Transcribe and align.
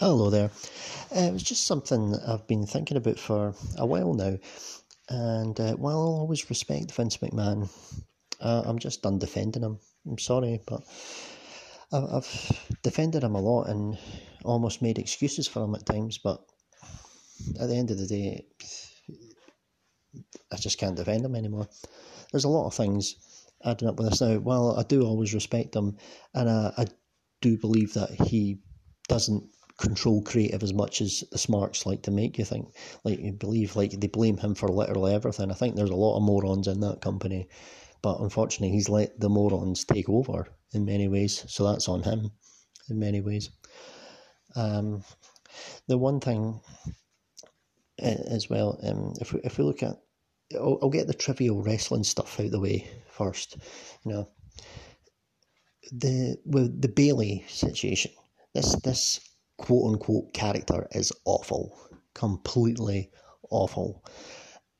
Hello 0.00 0.28
there. 0.28 0.50
Uh, 1.14 1.20
it 1.20 1.32
was 1.32 1.44
just 1.44 1.68
something 1.68 2.16
I've 2.26 2.48
been 2.48 2.66
thinking 2.66 2.96
about 2.96 3.16
for 3.16 3.54
a 3.78 3.86
while 3.86 4.12
now. 4.12 4.36
And 5.08 5.58
uh, 5.60 5.74
while 5.74 6.00
I'll 6.00 6.18
always 6.18 6.50
respect 6.50 6.90
Vince 6.90 7.18
McMahon, 7.18 7.70
uh, 8.40 8.62
I'm 8.66 8.80
just 8.80 9.02
done 9.02 9.20
defending 9.20 9.62
him. 9.62 9.78
I'm 10.04 10.18
sorry, 10.18 10.60
but 10.66 10.82
I've, 11.92 12.04
I've 12.12 12.78
defended 12.82 13.22
him 13.22 13.36
a 13.36 13.40
lot 13.40 13.68
and 13.68 13.96
almost 14.44 14.82
made 14.82 14.98
excuses 14.98 15.46
for 15.46 15.62
him 15.62 15.76
at 15.76 15.86
times. 15.86 16.18
But 16.18 16.44
at 17.60 17.68
the 17.68 17.76
end 17.76 17.92
of 17.92 17.98
the 17.98 18.08
day, 18.08 18.46
I 20.52 20.56
just 20.56 20.78
can't 20.78 20.96
defend 20.96 21.24
him 21.24 21.36
anymore. 21.36 21.68
There's 22.32 22.44
a 22.44 22.48
lot 22.48 22.66
of 22.66 22.74
things 22.74 23.14
adding 23.64 23.86
up 23.86 23.96
with 23.96 24.10
this 24.10 24.20
now. 24.20 24.38
While 24.38 24.76
I 24.76 24.82
do 24.82 25.04
always 25.04 25.34
respect 25.34 25.76
him, 25.76 25.98
and 26.34 26.50
I, 26.50 26.72
I 26.78 26.86
do 27.40 27.56
believe 27.56 27.94
that 27.94 28.10
he 28.10 28.58
doesn't 29.08 29.44
control 29.78 30.22
creative 30.22 30.62
as 30.62 30.72
much 30.72 31.00
as 31.00 31.24
the 31.32 31.38
smarts 31.38 31.86
like 31.86 32.02
to 32.02 32.10
make 32.10 32.38
you 32.38 32.44
think. 32.44 32.68
Like 33.04 33.18
you 33.18 33.32
believe, 33.32 33.76
like 33.76 33.90
they 33.92 34.06
blame 34.06 34.38
him 34.38 34.54
for 34.54 34.68
literally 34.68 35.14
everything. 35.14 35.50
I 35.50 35.54
think 35.54 35.74
there's 35.74 35.90
a 35.90 35.96
lot 35.96 36.16
of 36.16 36.22
morons 36.22 36.68
in 36.68 36.80
that 36.80 37.00
company, 37.00 37.48
but 38.02 38.20
unfortunately, 38.20 38.70
he's 38.70 38.88
let 38.88 39.18
the 39.18 39.28
morons 39.28 39.84
take 39.84 40.08
over 40.08 40.48
in 40.72 40.84
many 40.84 41.08
ways. 41.08 41.44
So 41.48 41.64
that's 41.64 41.88
on 41.88 42.02
him 42.02 42.30
in 42.88 42.98
many 42.98 43.20
ways. 43.20 43.50
Um, 44.56 45.02
the 45.88 45.98
one 45.98 46.20
thing 46.20 46.60
as 47.98 48.48
well, 48.48 48.78
um, 48.82 49.14
if 49.20 49.32
we, 49.32 49.40
if 49.42 49.58
we 49.58 49.64
look 49.64 49.82
at, 49.82 49.96
I'll, 50.54 50.78
I'll 50.82 50.90
get 50.90 51.06
the 51.06 51.14
trivial 51.14 51.62
wrestling 51.62 52.04
stuff 52.04 52.38
out 52.38 52.50
the 52.50 52.60
way 52.60 52.88
first. 53.08 53.56
You 54.04 54.12
know, 54.12 54.28
the 55.92 56.36
with 56.44 56.80
the 56.80 56.88
Bayley 56.88 57.44
situation. 57.48 58.12
This 58.54 58.74
this 58.82 59.20
quote 59.56 59.92
unquote 59.92 60.32
character 60.32 60.86
is 60.92 61.12
awful, 61.24 61.78
completely 62.14 63.10
awful. 63.50 64.04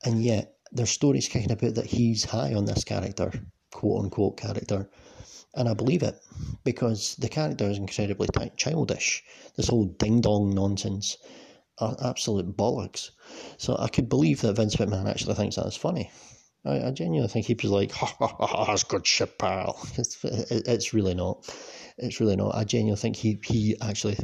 And 0.03 0.23
yet 0.23 0.55
there's 0.71 0.89
stories 0.89 1.27
kicking 1.27 1.51
about 1.51 1.75
that 1.75 1.85
he's 1.85 2.25
high 2.25 2.53
on 2.53 2.65
this 2.65 2.83
character, 2.83 3.31
quote 3.71 4.03
unquote 4.03 4.37
character. 4.37 4.89
And 5.55 5.69
I 5.69 5.73
believe 5.73 6.03
it 6.03 6.19
because 6.63 7.15
the 7.15 7.29
character 7.29 7.69
is 7.69 7.77
incredibly 7.77 8.27
childish. 8.57 9.23
This 9.55 9.69
whole 9.69 9.85
ding 9.85 10.19
dong 10.21 10.53
nonsense 10.53 11.17
are 11.79 11.95
absolute 12.03 12.55
bollocks. 12.57 13.11
So 13.57 13.75
I 13.79 13.87
could 13.87 14.09
believe 14.09 14.41
that 14.41 14.53
Vince 14.55 14.75
McMahon 14.75 15.09
actually 15.09 15.35
thinks 15.35 15.55
that 15.55 15.67
is 15.67 15.77
funny. 15.77 16.11
I, 16.65 16.87
I 16.87 16.91
genuinely 16.91 17.27
think 17.27 17.45
he 17.45 17.53
was 17.53 17.71
like, 17.71 17.91
ha 17.91 18.07
ha 18.19 18.27
ha, 18.27 18.47
ha 18.47 18.65
that's 18.65 18.83
good 18.83 19.05
shit, 19.05 19.37
pal. 19.37 19.79
It's, 19.97 20.23
it, 20.25 20.67
it's 20.67 20.93
really 20.93 21.13
not. 21.13 21.49
It's 21.97 22.19
really 22.19 22.35
not. 22.35 22.55
I 22.55 22.63
genuinely 22.63 22.99
think 22.99 23.15
he, 23.15 23.39
he 23.45 23.75
actually 23.81 24.17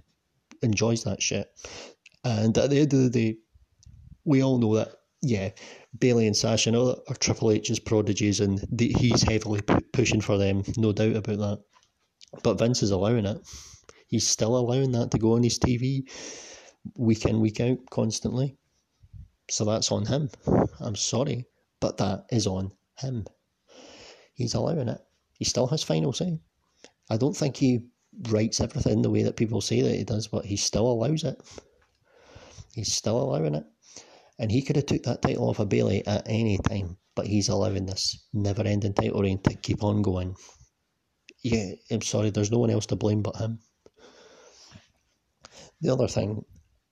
enjoys 0.62 1.04
that 1.04 1.22
shit. 1.22 1.50
And 2.23 2.58
at 2.58 2.70
the 2.70 2.80
end 2.80 2.94
of 2.94 3.00
the 3.04 3.09
day, 3.09 3.38
we 4.26 4.44
all 4.44 4.58
know 4.58 4.76
that, 4.76 4.90
yeah, 5.22 5.50
Bayley 5.98 6.28
and 6.28 6.36
Sasha 6.38 6.72
know 6.72 7.02
are 7.08 7.16
Triple 7.16 7.52
H's 7.52 7.80
prodigies 7.80 8.40
and 8.40 8.64
the, 8.72 8.94
he's 8.98 9.23
heavily 9.23 9.62
p- 9.62 9.76
pushing 9.94 10.22
for 10.22 10.38
them, 10.38 10.64
no 10.78 10.92
doubt 10.92 11.16
about 11.16 11.38
that. 11.38 11.64
But 12.44 12.59
Vince 12.59 12.84
is 12.84 12.92
allowing 12.92 13.26
it. 13.26 13.38
He's 14.08 14.28
still 14.28 14.58
allowing 14.58 14.92
that 14.94 15.12
to 15.12 15.18
go 15.18 15.34
on 15.34 15.44
his 15.44 15.59
TV 15.59 16.03
week 16.98 17.25
in, 17.25 17.40
week 17.40 17.59
out, 17.59 17.78
constantly. 17.90 18.58
So 19.50 19.66
that's 19.66 19.92
on 19.92 20.06
him. 20.06 20.30
I'm 20.80 20.96
sorry, 20.96 21.46
but 21.80 21.98
that 21.98 22.25
is 22.31 22.48
on 22.48 22.72
him. 22.98 23.25
He's 24.34 24.53
allowing 24.53 24.88
it. 24.88 25.02
He 25.34 25.46
still 25.46 25.68
has 25.68 25.84
final 25.84 26.14
say. 26.14 26.40
I 27.09 27.18
don't 27.18 27.36
think 27.36 27.58
he 27.58 27.81
writes 28.30 28.59
everything 28.59 29.02
the 29.02 29.09
way 29.09 29.23
that 29.23 29.38
people 29.38 29.62
say 29.62 29.81
that 29.81 29.95
he 29.95 30.04
does, 30.04 30.28
but 30.28 30.45
he 30.45 30.58
still 30.58 30.88
allows 30.88 31.23
it. 31.23 31.42
He's 32.73 32.94
still 32.94 33.22
allowing 33.22 33.56
it. 33.56 33.66
And 34.40 34.52
he 34.52 34.62
could 34.62 34.76
have 34.76 34.86
took 34.86 35.03
that 35.03 35.22
title 35.22 35.50
off 35.50 35.59
of 35.59 35.70
Bayley 35.70 36.06
at 36.08 36.23
any 36.28 36.58
time, 36.58 36.97
but 37.16 37.28
he's 37.28 37.50
allowing 37.50 37.86
this 37.86 38.25
never 38.34 38.63
ending 38.63 38.94
title 38.94 39.22
reign 39.22 39.41
to 39.44 39.53
keep 39.56 39.84
on 39.84 40.02
going. 40.02 40.36
Yeah, 41.44 41.72
I'm 41.90 42.02
sorry, 42.02 42.30
there's 42.30 42.52
no 42.52 42.59
one 42.59 42.69
else 42.69 42.86
to 42.88 42.96
blame 42.96 43.22
but 43.22 43.36
him. 43.36 43.59
The 45.81 45.91
other 45.91 46.07
thing 46.07 46.44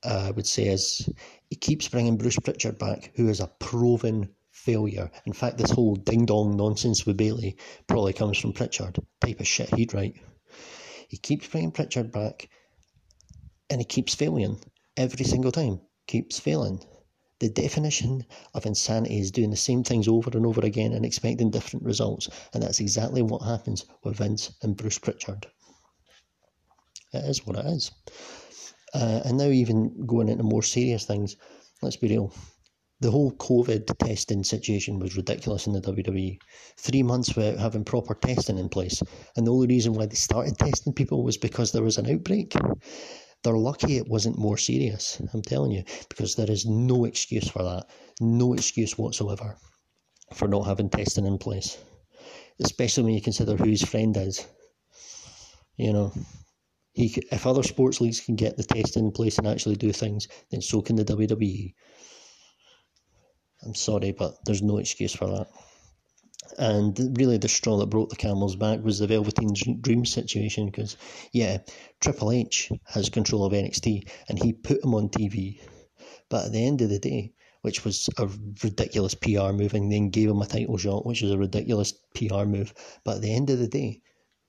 I 0.03 0.31
would 0.31 0.47
say 0.47 0.67
is 0.67 1.07
he 1.49 1.55
keeps 1.55 1.87
bringing 1.87 2.17
Bruce 2.17 2.39
Pritchard 2.39 2.79
back, 2.79 3.11
who 3.15 3.29
is 3.29 3.39
a 3.39 3.51
proven 3.59 4.29
failure. 4.51 5.09
In 5.25 5.33
fact, 5.33 5.57
this 5.57 5.71
whole 5.71 5.95
ding 5.95 6.25
dong 6.25 6.57
nonsense 6.57 7.05
with 7.05 7.17
Bayley 7.17 7.57
probably 7.87 8.13
comes 8.13 8.37
from 8.37 8.53
Pritchard. 8.53 8.97
Type 9.21 9.39
of 9.39 9.47
shit 9.47 9.73
he'd 9.75 9.93
write. 9.93 10.15
He 11.09 11.17
keeps 11.17 11.47
bringing 11.47 11.71
Pritchard 11.71 12.11
back 12.11 12.49
and 13.69 13.81
he 13.81 13.85
keeps 13.85 14.13
failing 14.13 14.61
every 14.95 15.25
single 15.25 15.51
time. 15.51 15.81
Keeps 16.07 16.39
failing. 16.39 16.83
The 17.39 17.49
definition 17.49 18.25
of 18.53 18.65
insanity 18.65 19.19
is 19.19 19.31
doing 19.31 19.49
the 19.49 19.57
same 19.57 19.83
things 19.83 20.07
over 20.07 20.29
and 20.33 20.45
over 20.45 20.61
again 20.61 20.93
and 20.93 21.05
expecting 21.05 21.49
different 21.49 21.85
results. 21.85 22.29
And 22.53 22.61
that's 22.61 22.79
exactly 22.79 23.23
what 23.23 23.41
happens 23.41 23.85
with 24.03 24.17
Vince 24.17 24.51
and 24.61 24.77
Bruce 24.77 24.99
Pritchard. 24.99 25.47
It 27.11 27.25
is 27.25 27.45
what 27.45 27.57
it 27.57 27.65
is. 27.65 27.91
Uh, 28.93 29.21
and 29.25 29.37
now, 29.37 29.45
even 29.45 30.05
going 30.05 30.29
into 30.29 30.43
more 30.43 30.63
serious 30.63 31.05
things, 31.05 31.35
let's 31.81 31.97
be 31.97 32.07
real 32.07 32.33
the 33.01 33.11
whole 33.11 33.31
COVID 33.31 33.97
testing 33.97 34.43
situation 34.43 34.99
was 34.99 35.15
ridiculous 35.15 35.67
in 35.67 35.73
the 35.73 35.81
WWE. 35.81 36.37
Three 36.77 37.03
months 37.03 37.33
without 37.35 37.57
having 37.57 37.85
proper 37.85 38.13
testing 38.13 38.57
in 38.57 38.67
place. 38.67 39.01
And 39.37 39.47
the 39.47 39.53
only 39.53 39.67
reason 39.67 39.93
why 39.93 40.05
they 40.05 40.15
started 40.15 40.57
testing 40.57 40.93
people 40.93 41.23
was 41.23 41.37
because 41.37 41.71
there 41.71 41.83
was 41.83 41.97
an 41.97 42.11
outbreak. 42.11 42.53
They're 43.43 43.57
lucky 43.57 43.95
it 43.95 44.09
wasn't 44.09 44.37
more 44.37 44.57
serious, 44.57 45.21
I'm 45.33 45.41
telling 45.41 45.71
you, 45.71 45.83
because 46.09 46.35
there 46.35 46.51
is 46.51 46.65
no 46.65 47.05
excuse 47.05 47.47
for 47.47 47.63
that. 47.63 47.85
No 48.19 48.53
excuse 48.53 48.97
whatsoever 48.97 49.55
for 50.33 50.49
not 50.49 50.67
having 50.67 50.89
testing 50.89 51.25
in 51.25 51.37
place. 51.37 51.77
Especially 52.59 53.03
when 53.03 53.13
you 53.13 53.21
consider 53.21 53.55
who 53.55 53.69
his 53.69 53.81
friend 53.81 54.17
is. 54.17 54.45
You 55.77 55.93
know, 55.93 56.11
he, 56.91 57.23
if 57.31 57.47
other 57.47 57.63
sports 57.63 58.01
leagues 58.01 58.19
can 58.19 58.35
get 58.35 58.57
the 58.57 58.63
testing 58.63 59.05
in 59.05 59.11
place 59.11 59.37
and 59.37 59.47
actually 59.47 59.77
do 59.77 59.93
things, 59.93 60.27
then 60.51 60.61
so 60.61 60.81
can 60.81 60.97
the 60.97 61.05
WWE. 61.05 61.73
I'm 63.63 63.75
sorry, 63.75 64.11
but 64.11 64.35
there's 64.45 64.61
no 64.61 64.77
excuse 64.77 65.13
for 65.13 65.27
that. 65.27 65.47
And 66.57 67.17
really, 67.17 67.37
the 67.37 67.47
straw 67.47 67.77
that 67.77 67.89
broke 67.89 68.09
the 68.09 68.15
camel's 68.15 68.55
back 68.55 68.83
was 68.83 68.99
the 68.99 69.07
Velveteen 69.07 69.53
Dream 69.81 70.05
situation 70.05 70.65
because, 70.65 70.97
yeah, 71.31 71.59
Triple 71.99 72.31
H 72.31 72.71
has 72.87 73.09
control 73.09 73.45
of 73.45 73.53
NXT 73.53 74.09
and 74.27 74.41
he 74.41 74.53
put 74.53 74.83
him 74.83 74.95
on 74.95 75.09
TV. 75.09 75.61
But 76.29 76.47
at 76.47 76.51
the 76.51 76.65
end 76.65 76.81
of 76.81 76.89
the 76.89 76.99
day, 76.99 77.33
which 77.61 77.83
was 77.83 78.09
a 78.17 78.27
ridiculous 78.63 79.13
PR 79.15 79.51
move, 79.51 79.73
and 79.73 79.91
then 79.91 80.09
gave 80.09 80.29
him 80.29 80.41
a 80.41 80.45
title 80.45 80.77
shot, 80.77 81.05
which 81.05 81.21
was 81.21 81.31
a 81.31 81.37
ridiculous 81.37 81.93
PR 82.15 82.45
move. 82.45 82.73
But 83.03 83.17
at 83.17 83.21
the 83.21 83.33
end 83.33 83.49
of 83.49 83.59
the 83.59 83.67
day, 83.67 84.01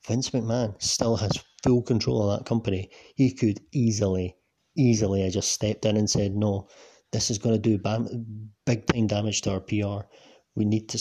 Vince 0.06 0.30
McMahon 0.30 0.80
still 0.80 1.16
has 1.16 1.42
full 1.62 1.82
control 1.82 2.22
of 2.30 2.38
that 2.38 2.46
company. 2.46 2.90
He 3.16 3.32
could 3.34 3.60
easily, 3.72 4.36
easily 4.76 5.22
have 5.22 5.32
just 5.32 5.52
stepped 5.52 5.84
in 5.84 5.96
and 5.96 6.08
said, 6.08 6.34
no, 6.34 6.68
this 7.12 7.30
is 7.30 7.38
going 7.38 7.54
to 7.54 7.60
do 7.60 7.78
bam- 7.78 8.50
big 8.66 8.86
time 8.86 9.06
damage 9.06 9.42
to 9.42 9.52
our 9.52 9.60
PR. 9.60 10.06
We 10.54 10.64
need 10.64 10.88
to 10.90 10.98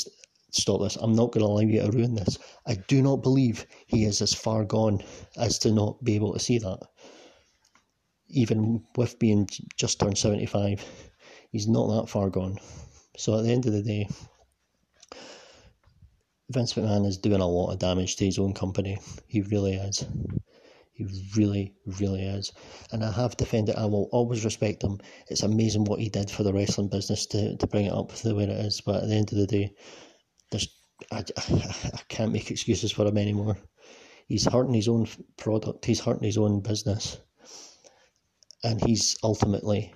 stop 0.51 0.81
this. 0.81 0.95
I'm 0.95 1.13
not 1.13 1.31
going 1.31 1.45
to 1.45 1.51
allow 1.51 1.59
you 1.59 1.81
to 1.81 1.91
ruin 1.91 2.15
this. 2.15 2.37
I 2.65 2.75
do 2.87 3.01
not 3.01 3.17
believe 3.17 3.65
he 3.87 4.05
is 4.05 4.21
as 4.21 4.33
far 4.33 4.65
gone 4.65 5.01
as 5.37 5.59
to 5.59 5.71
not 5.71 6.03
be 6.03 6.15
able 6.15 6.33
to 6.33 6.39
see 6.39 6.59
that. 6.59 6.79
Even 8.29 8.83
with 8.95 9.17
being 9.19 9.47
just 9.75 9.99
turned 9.99 10.17
75, 10.17 10.85
he's 11.51 11.67
not 11.67 11.87
that 11.87 12.09
far 12.09 12.29
gone. 12.29 12.59
So 13.17 13.37
at 13.37 13.43
the 13.43 13.51
end 13.51 13.65
of 13.65 13.73
the 13.73 13.83
day, 13.83 14.07
Vince 16.51 16.73
McMahon 16.73 17.05
is 17.05 17.17
doing 17.17 17.41
a 17.41 17.47
lot 17.47 17.71
of 17.71 17.79
damage 17.79 18.15
to 18.15 18.25
his 18.25 18.39
own 18.39 18.53
company. 18.53 18.99
He 19.27 19.41
really 19.41 19.73
is. 19.75 20.05
He 20.99 21.07
really, 21.37 21.73
really 21.85 22.23
is. 22.23 22.51
And 22.91 23.05
I 23.05 23.11
have 23.13 23.37
defended, 23.37 23.75
I 23.77 23.85
will 23.85 24.09
always 24.11 24.43
respect 24.43 24.83
him. 24.83 24.99
It's 25.29 25.43
amazing 25.43 25.85
what 25.85 26.01
he 26.01 26.09
did 26.09 26.29
for 26.29 26.43
the 26.43 26.51
wrestling 26.51 26.89
business 26.89 27.25
to, 27.27 27.55
to 27.55 27.67
bring 27.67 27.85
it 27.85 27.93
up 27.93 28.11
the 28.11 28.35
way 28.35 28.43
it 28.43 28.49
is. 28.49 28.81
But 28.81 29.03
at 29.03 29.07
the 29.07 29.15
end 29.15 29.31
of 29.31 29.37
the 29.37 29.47
day, 29.47 29.71
there's, 30.51 30.67
I, 31.09 31.23
I 31.37 32.01
can't 32.09 32.33
make 32.33 32.51
excuses 32.51 32.91
for 32.91 33.05
him 33.05 33.17
anymore. 33.17 33.57
He's 34.27 34.45
hurting 34.45 34.73
his 34.73 34.89
own 34.89 35.07
product, 35.37 35.85
he's 35.85 36.01
hurting 36.01 36.25
his 36.25 36.37
own 36.37 36.59
business. 36.59 37.17
And 38.65 38.83
he's 38.83 39.15
ultimately 39.23 39.93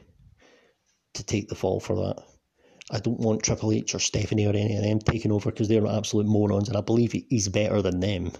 to 1.16 1.24
take 1.26 1.50
the 1.50 1.56
fall 1.56 1.82
for 1.82 1.98
that. 1.98 2.24
I 2.92 3.00
don't 3.00 3.20
want 3.20 3.44
Triple 3.44 3.74
H 3.74 3.94
or 3.94 4.00
Stephanie 4.00 4.48
or 4.48 4.56
any 4.56 4.78
of 4.78 4.84
them 4.84 5.00
taking 5.00 5.34
over 5.34 5.52
because 5.52 5.68
they're 5.68 5.86
absolute 5.86 6.28
morons, 6.28 6.70
and 6.70 6.78
I 6.78 6.82
believe 6.82 7.12
he's 7.12 7.50
better 7.50 7.82
than 7.82 8.00
them. 8.00 8.32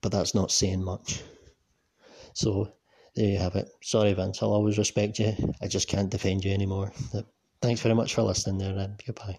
But 0.00 0.12
that's 0.12 0.34
not 0.34 0.50
saying 0.50 0.82
much. 0.82 1.22
So 2.34 2.72
there 3.16 3.28
you 3.28 3.38
have 3.38 3.56
it. 3.56 3.70
Sorry, 3.82 4.12
Vince. 4.12 4.42
I'll 4.42 4.52
always 4.52 4.78
respect 4.78 5.18
you. 5.18 5.34
I 5.62 5.68
just 5.68 5.88
can't 5.88 6.10
defend 6.10 6.44
you 6.44 6.52
anymore. 6.52 6.92
Thanks 7.62 7.80
very 7.80 7.94
much 7.94 8.14
for 8.14 8.22
listening 8.22 8.58
there, 8.58 8.76
and 8.76 9.00
goodbye. 9.06 9.38